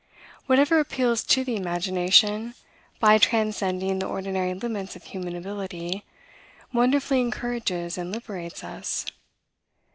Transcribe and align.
Whatever 0.47 0.79
appeals 0.79 1.21
to 1.25 1.43
the 1.43 1.55
imagination, 1.55 2.55
by 2.99 3.19
transcending 3.19 3.99
the 3.99 4.07
ordinary 4.07 4.55
limits 4.55 4.95
of 4.95 5.03
human 5.03 5.35
ability, 5.35 6.03
wonderfully 6.73 7.21
encourages 7.21 7.99
and 7.99 8.11
liberates 8.11 8.63
us. 8.63 9.05